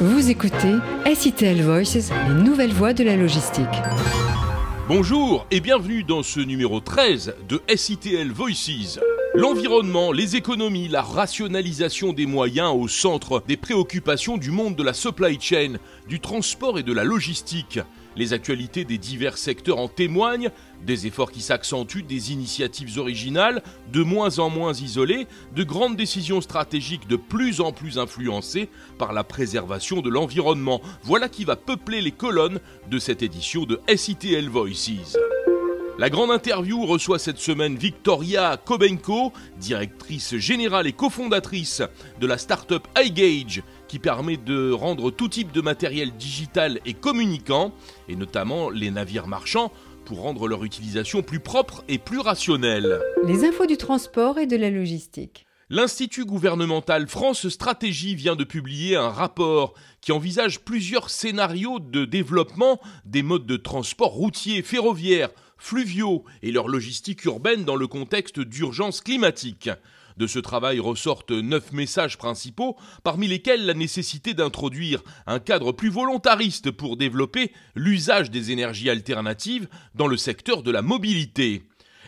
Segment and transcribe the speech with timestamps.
[0.00, 0.74] Vous écoutez
[1.14, 3.64] SITL Voices, les nouvelles voies de la logistique.
[4.88, 8.98] Bonjour et bienvenue dans ce numéro 13 de SITL Voices.
[9.36, 14.94] L'environnement, les économies, la rationalisation des moyens au centre des préoccupations du monde de la
[14.94, 15.74] supply chain,
[16.08, 17.78] du transport et de la logistique.
[18.16, 20.50] Les actualités des divers secteurs en témoignent,
[20.84, 26.40] des efforts qui s'accentuent, des initiatives originales, de moins en moins isolées, de grandes décisions
[26.40, 28.68] stratégiques de plus en plus influencées
[28.98, 30.80] par la préservation de l'environnement.
[31.02, 35.16] Voilà qui va peupler les colonnes de cette édition de SITL Voices.
[35.96, 41.82] La grande interview reçoit cette semaine Victoria Kobenko, directrice générale et cofondatrice
[42.20, 47.72] de la start-up iGage, qui permet de rendre tout type de matériel digital et communicant,
[48.08, 49.70] et notamment les navires marchands,
[50.04, 53.00] pour rendre leur utilisation plus propre et plus rationnelle.
[53.24, 55.46] Les infos du transport et de la logistique.
[55.70, 62.80] L'Institut gouvernemental France Stratégie vient de publier un rapport qui envisage plusieurs scénarios de développement
[63.06, 65.30] des modes de transport routier, ferroviaire,
[65.64, 69.70] fluviaux et leur logistique urbaine dans le contexte d'urgence climatique.
[70.18, 75.88] De ce travail ressortent neuf messages principaux, parmi lesquels la nécessité d'introduire un cadre plus
[75.88, 81.62] volontariste pour développer l'usage des énergies alternatives dans le secteur de la mobilité.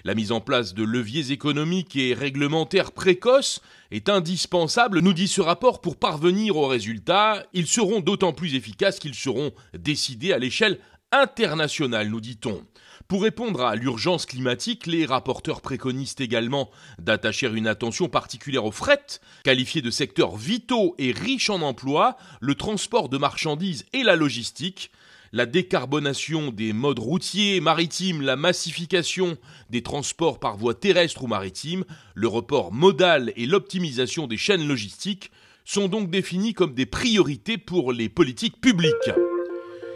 [0.05, 5.41] La mise en place de leviers économiques et réglementaires précoces est indispensable, nous dit ce
[5.41, 7.45] rapport, pour parvenir aux résultats.
[7.55, 10.79] Ils seront d'autant plus efficaces qu'ils seront décidés à l'échelle
[11.11, 12.63] internationale, nous dit-on.
[13.09, 19.21] Pour répondre à l'urgence climatique, les rapporteurs préconisent également d'attacher une attention particulière au fret,
[19.45, 24.91] qualifié de secteur vitaux et riche en emplois, le transport de marchandises et la logistique,
[25.33, 29.39] la décarbonation des modes routiers, maritimes, la massification
[29.71, 31.85] des transports par voie terrestre ou maritime,
[32.17, 35.31] le report modal et l'optimisation des chaînes logistiques
[35.65, 39.11] sont donc définis comme des priorités pour les politiques publiques.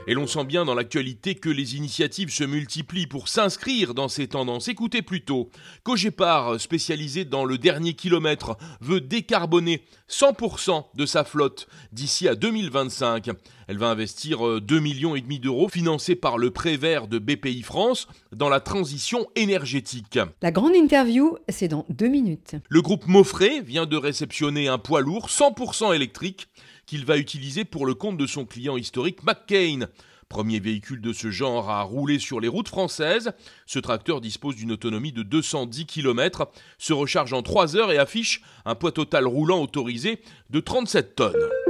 [0.06, 4.28] Et l'on sent bien dans l'actualité que les initiatives se multiplient pour s'inscrire dans ces
[4.28, 4.68] tendances.
[4.68, 5.50] Écoutez plutôt,
[5.82, 13.30] Cogépar, spécialisé dans le dernier kilomètre, veut décarboner 100% de sa flotte d'ici à 2025.
[13.70, 17.20] Elle va investir 2,5 euh, millions et demi d'euros financés par le prêt vert de
[17.20, 20.18] BPI France dans la transition énergétique.
[20.42, 22.56] La grande interview, c'est dans deux minutes.
[22.68, 26.48] Le groupe Mofré vient de réceptionner un poids lourd 100% électrique
[26.84, 29.86] qu'il va utiliser pour le compte de son client historique McCain.
[30.28, 33.30] Premier véhicule de ce genre à rouler sur les routes françaises,
[33.66, 38.42] ce tracteur dispose d'une autonomie de 210 km, se recharge en 3 heures et affiche
[38.64, 41.69] un poids total roulant autorisé de 37 tonnes.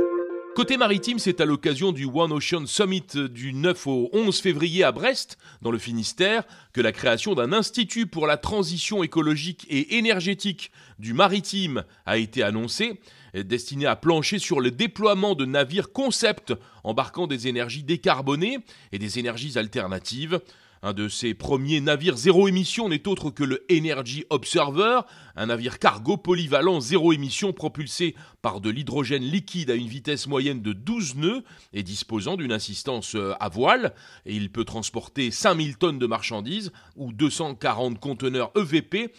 [0.61, 4.93] Côté maritime, c'est à l'occasion du One Ocean Summit du 9 au 11 février à
[4.93, 6.45] Brest, dans le Finistère,
[6.75, 12.43] que la création d'un institut pour la transition écologique et énergétique du maritime a été
[12.43, 13.01] annoncée
[13.35, 16.53] destiné à plancher sur le déploiement de navires concept
[16.85, 18.59] embarquant des énergies décarbonées
[18.93, 20.41] et des énergies alternatives.
[20.83, 25.01] Un de ces premiers navires zéro émission n'est autre que le Energy Observer,
[25.37, 30.63] un navire cargo polyvalent zéro émission propulsé par de l'hydrogène liquide à une vitesse moyenne
[30.63, 33.93] de 12 nœuds et disposant d'une assistance euh, à voile.
[34.25, 39.13] Il peut transporter 5000 tonnes de marchandises ou 240 conteneurs EVP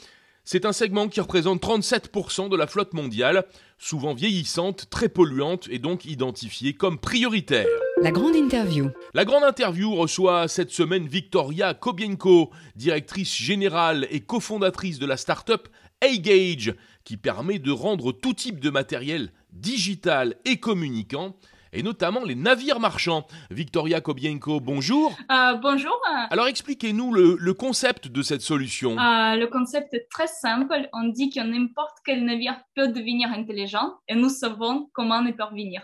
[0.44, 3.46] c'est un segment qui représente 37% de la flotte mondiale,
[3.78, 7.68] souvent vieillissante, très polluante et donc identifiée comme prioritaire.
[8.02, 8.90] La grande interview.
[9.14, 15.68] La grande interview reçoit cette semaine Victoria Kobienko, directrice générale et cofondatrice de la start-up
[16.02, 16.74] A-Gage,
[17.04, 21.36] qui permet de rendre tout type de matériel digital et communicant
[21.74, 23.28] et notamment les navires marchands.
[23.52, 25.16] Victoria Kobienko, bonjour.
[25.32, 25.96] Euh, bonjour.
[26.32, 28.98] Alors expliquez-nous le, concept de cette solution.
[28.98, 30.90] Euh, le concept est très simple.
[30.94, 35.84] On dit que n'importe quel navire peut devenir intelligent et nous savons comment y parvenir.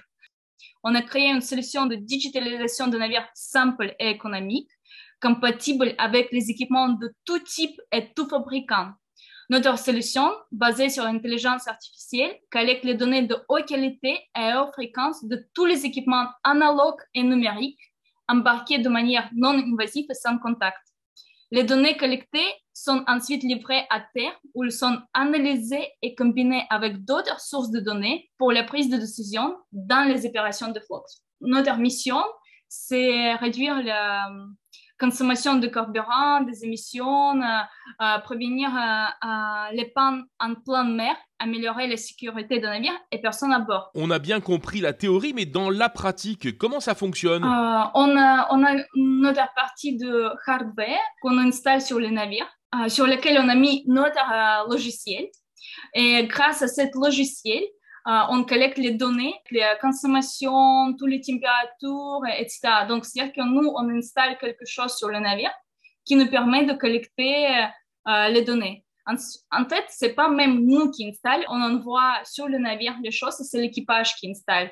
[0.84, 4.70] On a créé une solution de digitalisation de navires simple et économique,
[5.22, 8.92] compatible avec les équipements de tout type et tout fabricant,
[9.50, 15.24] notre solution, basée sur l'intelligence artificielle, collecte les données de haute qualité et haute fréquence
[15.24, 17.80] de tous les équipements analogues et numériques
[18.28, 20.87] embarqués de manière non invasive et sans contact.
[21.52, 27.06] Les données collectées sont ensuite livrées à terre où elles sont analysées et combinées avec
[27.06, 30.98] d'autres sources de données pour la prise de décision dans les opérations de flux.
[31.42, 32.22] Notre mission,
[32.68, 34.30] c'est réduire la,
[35.00, 37.46] consommation de carburant, des émissions, euh,
[38.02, 43.54] euh, prévenir euh, les pannes en pleine mer, améliorer la sécurité des navires et personne
[43.54, 43.92] à bord.
[43.96, 47.44] On a bien compris la théorie, mais dans la pratique, comment ça fonctionne?
[47.44, 47.48] On,
[48.18, 52.50] a, on a notre partie de hardware qu'on installe sur les navires,
[52.88, 55.28] sur lequel on a mis notre logiciel.
[55.94, 57.62] Et grâce à ce logiciel,
[58.10, 62.86] on collecte les données, les consommations, toutes les températures, etc.
[62.88, 65.52] Donc, c'est-à-dire que nous, on installe quelque chose sur le navire
[66.06, 67.68] qui nous permet de collecter
[68.30, 68.86] les données.
[69.06, 73.36] En, fait, c'est pas même nous qui installons, on envoie sur le navire les choses,
[73.36, 74.70] c'est l'équipage qui installe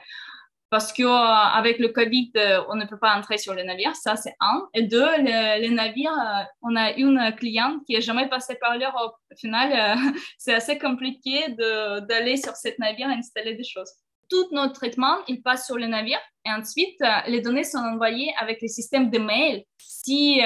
[0.69, 4.15] parce que euh, le Covid, euh, on ne peut pas entrer sur le navire, ça
[4.15, 4.67] c'est un.
[4.73, 9.15] Et deux, les navires, euh, on a une cliente qui est jamais passée par l'Europe.
[9.31, 9.97] Au final,
[10.38, 13.91] c'est assez compliqué d'aller sur ce navire et installer des choses.
[14.29, 18.59] Tout notre traitement, il passe sur le navire et ensuite, les données sont envoyées avec
[18.62, 20.41] le système de mail si,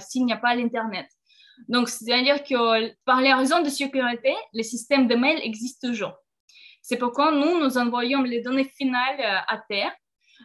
[0.00, 1.06] s'il n'y a pas l'Internet.
[1.68, 6.14] Donc, c'est-à-dire que par les raisons de sécurité, le système de mail existe toujours.
[6.82, 9.92] C'est pourquoi nous, nous envoyons les données finales euh, à terre.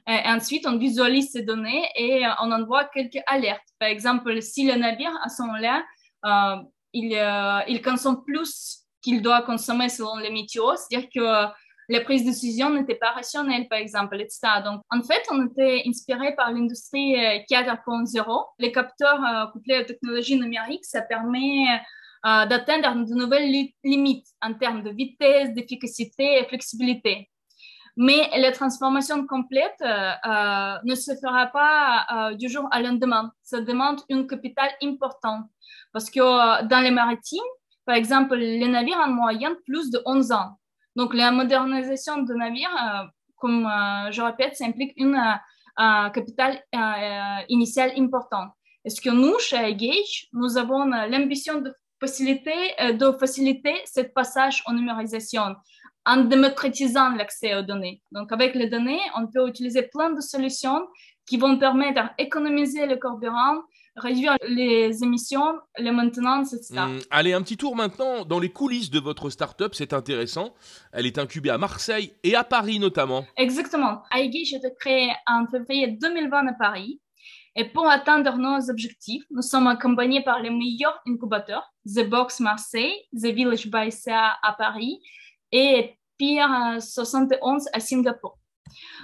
[0.07, 3.68] Et ensuite, on visualise ces données et euh, on envoie quelques alertes.
[3.80, 5.84] Par exemple, si le navire, à ce moment-là,
[6.25, 6.56] euh,
[6.94, 11.51] il, consomme plus qu'il doit consommer selon les météos, c'est-à-dire que
[11.89, 14.40] les prises de décision n'étaient pas rationnelles, par exemple, etc.
[14.63, 17.16] Donc, en fait, on était inspiré par l'industrie
[17.50, 18.45] 4.0.
[18.60, 21.78] Les capteurs couplés aux technologies numériques, ça permet euh,
[22.24, 27.30] d'atteindre de nouvelles limites en termes de vitesse, d'efficacité et flexibilité.
[28.00, 33.31] Mais la transformation complète euh, euh, ne se fera pas du jour au lendemain.
[33.42, 35.50] Ça demande un capital important
[35.92, 37.40] parce que dans les maritimes,
[37.86, 40.60] par exemple, les navires en moyenne plus de 11 ans.
[40.96, 43.64] Donc, la modernisation de navires, comme
[44.12, 44.94] je répète, ça implique
[45.78, 46.62] un capital
[47.50, 48.50] initial important.
[48.86, 52.52] Est-ce que nous, chez Gage, nous avons l'ambition de faciliter,
[52.82, 55.56] euh, de faciliter ce passage en numérisation
[56.06, 58.02] en démocratisant l'accès aux données.
[58.12, 60.88] Donc, avec les données, on peut utiliser plein de solutions
[61.26, 63.62] qui vont permettre d'économiser le carburant,
[63.98, 66.76] réduire les émissions, les maintenances, etc.
[66.78, 70.54] Hum, allez, un petit tour maintenant dans les coulisses de votre start-up, c'est intéressant.
[70.94, 73.26] Elle est incubée à Marseille et à Paris notamment.
[73.36, 74.04] Exactement.
[74.16, 77.02] AIGI, j'ai été créée en février 2020 à Paris.
[77.60, 82.94] Et pour atteindre nos objectifs, nous sommes accompagnés par les meilleurs incubateurs, The Box Marseille,
[83.13, 85.00] The Village by CA à Paris
[85.51, 88.38] et Pierre 71 à Singapour.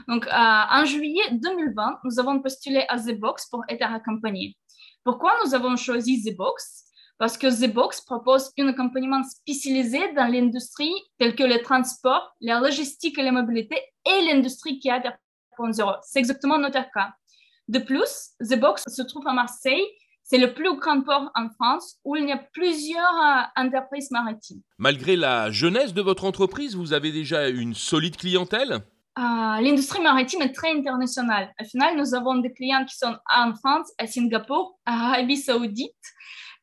[0.08, 4.58] Donc, euh, en juillet 2020, nous avons postulé à The Box pour être accompagnés.
[5.04, 6.84] Pourquoi nous avons choisi The Box?
[7.18, 12.60] Parce que The Box propose un accompagnement spécialisé dans l'industrie telle que le transport, la
[12.60, 16.00] logistique et la mobilité et l'industrie qui a 4.0.
[16.02, 17.14] C'est exactement notre cas.
[17.68, 19.86] De plus, The Box se trouve à Marseille.
[20.24, 24.62] C'est le plus grand port en France où il y a plusieurs euh, entreprises maritimes.
[24.78, 28.80] Malgré la jeunesse de votre entreprise, vous avez déjà une solide clientèle?
[29.20, 31.54] Euh, L'industrie maritime est très internationale.
[31.62, 35.92] Au final, nous avons des clients qui sont en France, à Singapour, à Arabie Saoudite.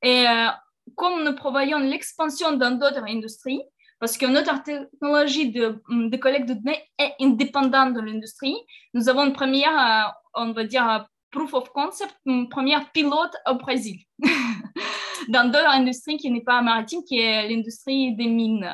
[0.03, 0.49] Et euh,
[0.97, 3.63] comme nous prévoyons l'expansion dans d'autres industries,
[4.01, 8.57] parce que notre technologie de, de collecte de données est indépendante de l'industrie,
[8.95, 13.99] nous avons une première on va dire, proof of concept, une première pilote au Brésil,
[15.29, 18.71] dans d'autres industries qui n'est pas maritime, qui est l'industrie des mines.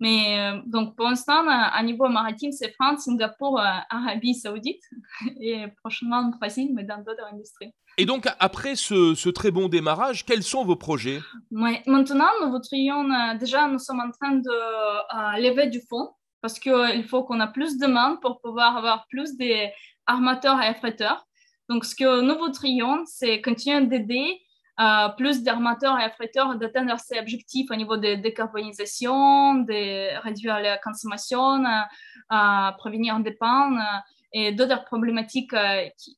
[0.00, 4.82] Mais euh, donc pour l'instant, à niveau maritime, c'est France, Singapour, euh, Arabie Saoudite
[5.40, 7.72] et prochainement Brésil, mais dans d'autres industries.
[7.98, 11.20] Et donc après ce, très bon démarrage, quels sont vos projets?
[11.50, 16.08] Maintenant, nous voudrions euh, déjà, nous sommes en train de lever du fonds
[16.40, 19.70] parce qu'il faut qu'on a plus de demandes pour pouvoir avoir plus des
[20.06, 21.26] armateurs et affréteurs.
[21.70, 24.42] Donc, ce que nous voudrions, c'est continuer d'aider
[24.80, 30.78] euh, plus d'armateurs et affréteurs d'atteindre ces objectifs au niveau de décarbonisation, de réduire la
[30.78, 33.98] consommation, euh, prévenir des pannes euh,
[34.32, 35.54] et d'autres problématiques
[35.96, 36.16] qui,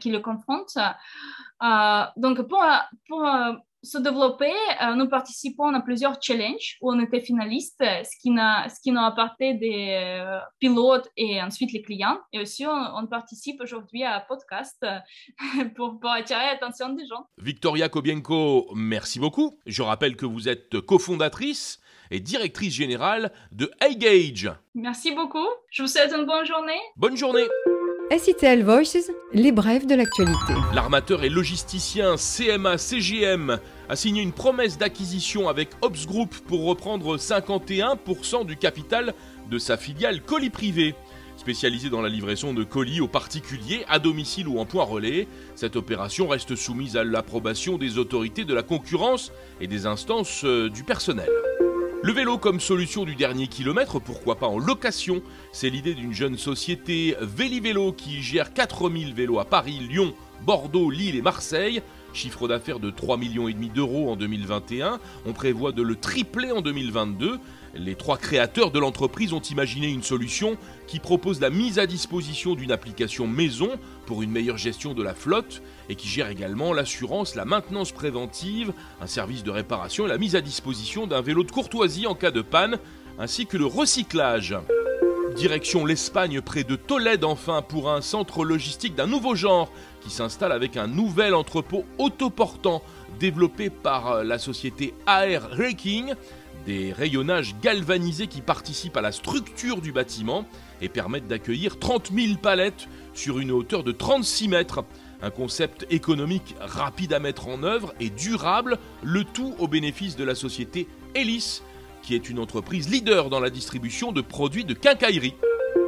[0.00, 0.78] qui, le confrontent.
[2.16, 2.64] donc, pour
[3.84, 8.68] se développer, euh, nous participons à plusieurs challenges où on était finaliste, ce qui, a,
[8.68, 12.18] ce qui nous apporté des euh, pilotes et ensuite les clients.
[12.32, 14.98] Et aussi, on, participe aujourd'hui à un podcast euh,
[15.76, 17.26] pour, pour, attirer l'attention des gens.
[17.38, 19.58] Victoria Kobienko, merci beaucoup.
[19.66, 24.50] Je rappelle que vous êtes cofondatrice et directrice générale de iGage.
[24.74, 25.46] Merci beaucoup.
[25.70, 26.80] Je vous souhaite une bonne journée.
[26.96, 27.46] Bonne journée.
[28.10, 30.52] SITL Voices, les brèves de l'actualité.
[30.74, 33.58] L'armateur et logisticien CMA CGM
[33.88, 39.14] a signé une promesse d'acquisition avec Ops Group pour reprendre 51% du capital
[39.50, 40.94] de sa filiale colis privé.
[41.38, 45.74] Spécialisée dans la livraison de colis aux particuliers, à domicile ou en point relais, cette
[45.74, 50.84] opération reste soumise à l'approbation des autorités de la concurrence et des instances euh, du
[50.84, 51.28] personnel.
[52.04, 55.22] Le vélo comme solution du dernier kilomètre, pourquoi pas en location?
[55.52, 61.16] C'est l'idée d'une jeune société Vélivélo qui gère 4000 vélos à Paris, Lyon, Bordeaux, Lille
[61.16, 61.80] et Marseille.
[62.12, 65.00] Chiffre d'affaires de 3,5 millions d'euros en 2021.
[65.24, 67.40] On prévoit de le tripler en 2022.
[67.76, 72.54] Les trois créateurs de l'entreprise ont imaginé une solution qui propose la mise à disposition
[72.54, 73.68] d'une application maison
[74.06, 78.72] pour une meilleure gestion de la flotte et qui gère également l'assurance, la maintenance préventive,
[79.00, 82.30] un service de réparation et la mise à disposition d'un vélo de courtoisie en cas
[82.30, 82.78] de panne,
[83.18, 84.56] ainsi que le recyclage.
[85.34, 90.52] Direction l'Espagne près de Tolède enfin pour un centre logistique d'un nouveau genre qui s'installe
[90.52, 92.82] avec un nouvel entrepôt autoportant
[93.18, 96.14] développé par la société AR Raking
[96.66, 100.46] des rayonnages galvanisés qui participent à la structure du bâtiment
[100.80, 104.84] et permettent d'accueillir 30 000 palettes sur une hauteur de 36 mètres.
[105.22, 110.24] Un concept économique rapide à mettre en œuvre et durable, le tout au bénéfice de
[110.24, 111.62] la société Elis,
[112.02, 115.34] qui est une entreprise leader dans la distribution de produits de quincaillerie.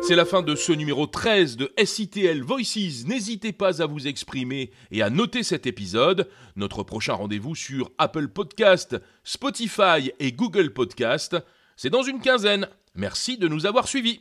[0.02, 3.04] C'est la fin de ce numéro 13 de SITL Voices.
[3.06, 6.28] N'hésitez pas à vous exprimer et à noter cet épisode.
[6.54, 11.36] Notre prochain rendez-vous sur Apple Podcast, Spotify et Google Podcast.
[11.76, 12.68] C'est dans une quinzaine.
[12.94, 14.20] Merci de nous avoir suivis.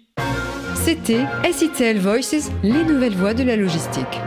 [0.73, 4.19] C'était SITL Voices, les nouvelles voies de la logistique.